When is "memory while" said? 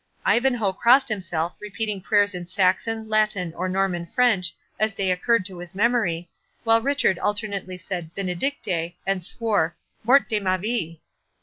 5.75-6.81